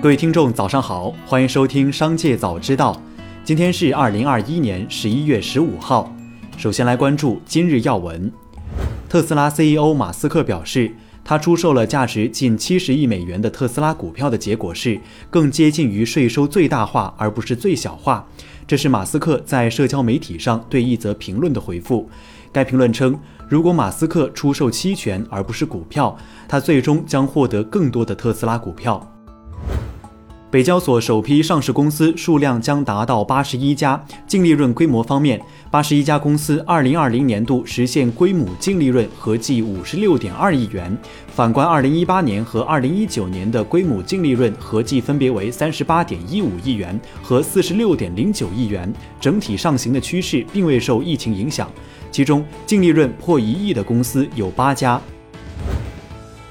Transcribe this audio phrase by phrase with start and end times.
[0.00, 2.94] 各位听众，早上好，欢迎收听《商界早知道》。
[3.42, 6.14] 今天是二零二一年十一月十五号。
[6.56, 8.32] 首先来关注今日要闻。
[9.08, 15.00] 特斯拉 CEO 马斯克表示，他出售了价值近七十亿美元的特斯拉股票的结果是
[15.30, 18.24] 更接近于税收最大化，而不是最小化。
[18.68, 22.08] 这是马斯克在社交媒体上对一则评论的回复。
[22.52, 23.18] 该评论称，
[23.48, 29.04] 如果马斯克出售期权而不是股票，他最终将获得更多的特斯拉股票。
[30.50, 35.38] 北交所首批上市公司数量将达到八十一家，净利润规模方面，
[35.70, 40.96] 八十一家公司二零二零年度实现规模净利润合计五十六点二亿元。
[41.26, 48.90] 反观二零一八年和二零一九年的规模净利润合计分别为三十八点一五亿元和四十六点零九亿元，
[49.20, 51.70] 整体上行的趋势并未受疫情影响。
[52.10, 54.98] 其中，净利润破一亿的公司有八家。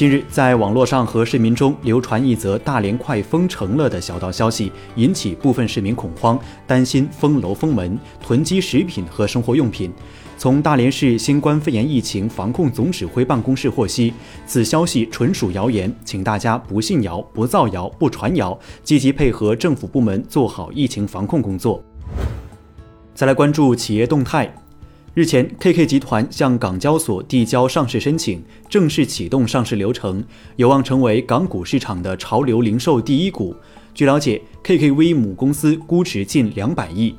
[0.00, 9.92] 近日，在网络上和市民中流传一则大连快封城了的小道消息，引起部分市民恐慌，担心封楼封门，囤积食品和生活用品。
[10.38, 14.14] 从大连市新冠肺炎疫情防控总指挥办公室获悉，
[14.46, 21.84] 此消息纯属谣言，请大家不信谣、不造谣、不传谣，积极配合政府部门做好疫情防控工作。
[23.14, 24.50] 再来关注企业动态。
[25.12, 30.22] 日前，KK 集团向港交所递交上市申请，正式启动上市流程，
[30.54, 33.52] 有望成为港股市场的潮流零售第一股。
[33.92, 37.16] 据了解，KKV 母公司估值近两百亿。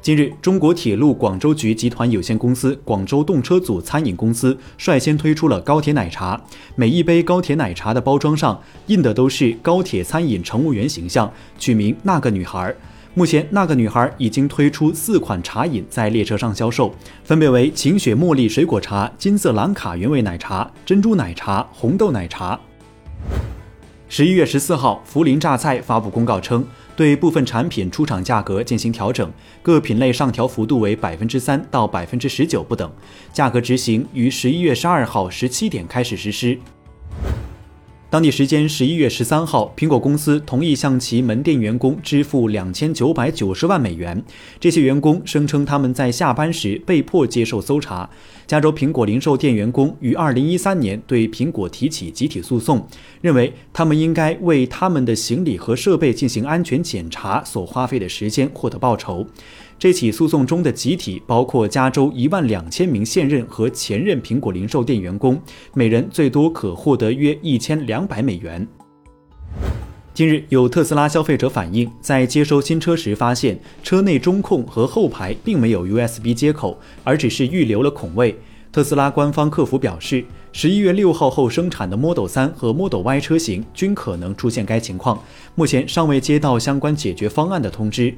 [0.00, 6.40] 近日，中国铁路广州局集团有限公司广州动车组餐饮公司率先推出了高铁奶茶，
[6.76, 12.72] 每一杯高铁奶茶的包装上印的都是高铁餐饮乘务员形象，取名“那个女孩”。
[13.16, 22.58] 目前，那个女孩已经推出四款茶饮在列车上销售，分别为晴雪茉莉水果茶、金色兰卡原味奶茶、珍珠奶茶、红豆奶茶。
[24.08, 29.30] 十一月十四号，涪陵榨菜发布公告称，对部分产品出厂价格进行调整，
[29.62, 32.90] 各品类上调幅度为百分之三到百分之十九不等，
[33.32, 36.58] 价格执行于十一月十二号十七点开始实施。
[38.14, 44.22] 当地时间十一月十三号，苹果公司同意向其门店员工支付两千九百九十万美元。
[44.60, 48.08] 这些员工声称他们在下班时被迫接受搜查。
[48.46, 52.86] 加州苹果零售店员工于二零一三年对苹果提起集体诉讼，
[53.20, 59.26] 认为他们应该为他们的行李和设备进行安全检查所花费的时间获得报酬。
[59.84, 65.38] 这起诉讼中的集体包括加州一万两千名现任和前任苹果零售店员工，
[65.74, 68.66] 每人最多可获得约一千两百美元。
[70.14, 78.34] 近日，有特斯拉消费者反映，在接收新车时发现车内中控和后排并没有 USB 接口，而只是预留了孔位。
[78.72, 85.22] 特斯拉官方客服表示，十一月六号后生产的 Model 3和 Model Y 车型均可能出现该情况，
[85.54, 88.14] 目前尚未接到相关解决方案的通知。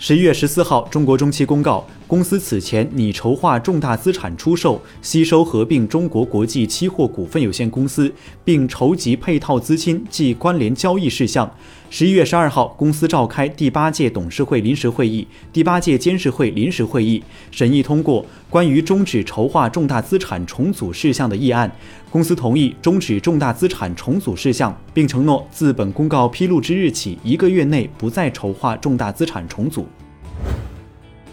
[0.00, 8.12] 十一月十四号，中国中期公告，公司此前拟筹划重大资产出售、吸收合并中国国际期货股份有限公司，
[8.44, 11.52] 并筹集配套资金及关联交易事项。
[11.90, 17.20] 十一月十二号，公司召开第八届董事会临时会议、第八届监事会临时会议，
[17.50, 21.68] 审议通过关于终止筹划重大资产重组事项的议案。
[22.10, 29.87] 公司同意终止重大资产重组事项，并承诺自本公告披露之日起一个月内不再筹划重大资产重组。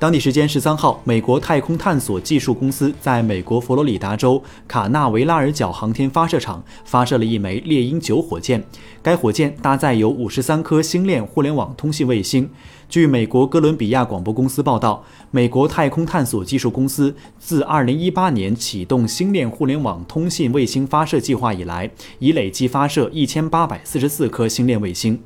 [0.00, 8.62] 当地时间十三号，美国太空探索技术公司在美国佛罗里达州卡纳维拉尔角航天发射场发射了一枚猎鹰九火箭。
[9.02, 12.48] 该火箭搭载有五十三颗星链互联网通信卫星。
[12.88, 25.20] 据美国哥伦比亚广播公司报道，美国太空探索技术公司自二零一八年启动星链互联网通信卫星发射计划以来，已累计发射一千八百四十四颗星链卫星。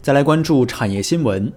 [0.00, 1.52] 再来关注产业新闻。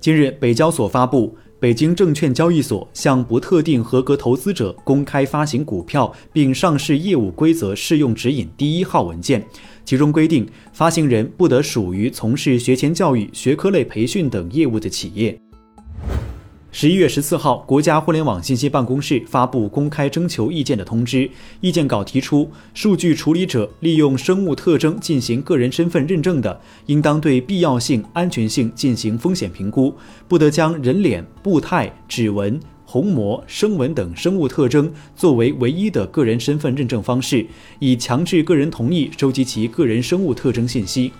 [0.00, 9.44] 近日，北交所发布《北京证券交易所向不特定合格投资者公开发行股票并上市业务规则适用指引》第一号文件，
[9.84, 15.36] 其中规定，发行人不得属于从事学前教育、学科类培训等业务的企业。
[16.78, 21.30] 十一月十四号，国家互联网信息办公室发布公开征求意见的通知。
[21.62, 29.94] 意见稿提出，数据处理者利用生物特征进行个人身份认证的，应当对必要性、安全性进行风险评估，
[30.28, 37.46] 不得将人脸、步态、指纹、虹膜、声纹等生物特征作为唯一的个人身份认证方式，
[37.78, 41.10] 以强制个人同意收集其个人生物特征信息。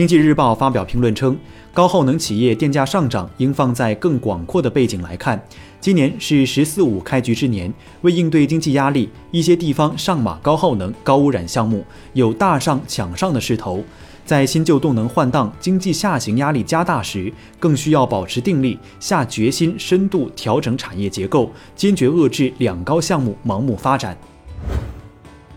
[0.00, 1.36] 经济日报发表评论称，
[1.74, 5.38] 高耗能企业电价上涨应放在更广阔的背景来看。
[5.78, 7.70] 今年是“十四五”开局之年，
[8.00, 13.84] 为应对经济压力，一些地方上马高耗能、高污染项目，有大上抢上的势头。
[14.24, 24.16] 在新旧动能换挡、经济下行压力加大时，更需要保持定力，下决心深度调整产业结构，坚决遏制“两高”项目盲目发展。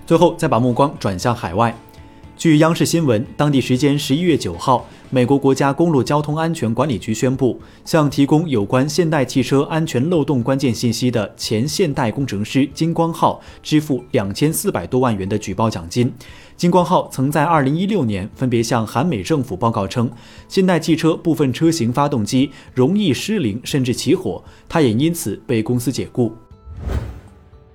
[0.06, 1.74] 最后，再把目光转向海外。
[2.44, 16.14] 据央视新闻，当地时间十一月九号，美国国家公路交通安全管理局宣布，向提供有关现代汽车安全漏洞关键信息的前现代工程师金光浩支付两千四百多万元的举报奖金。
[16.58, 20.12] 金光浩曾在二零一六年分别向韩美政府报告称，
[20.50, 26.36] 现代汽车部分车型发动机容易失灵甚至起火，他也因此被公司解雇。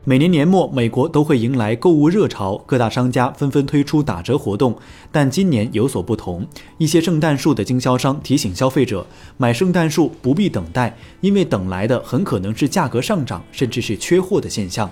[0.09, 4.75] 每年年末，美国都会迎来购物热潮，各大商家纷纷推出打折活动。
[5.13, 9.07] 但今年有所不同，一些圣诞树的经销商提醒消费者，
[9.37, 14.91] 买圣诞树不必等待，因为等来的很可能是价格上涨，甚至是缺货的现象。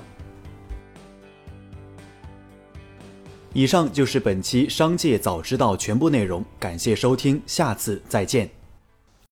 [3.55, 8.51] 以上就是本期《商界早知道》全部内容，感谢收听，下次再见。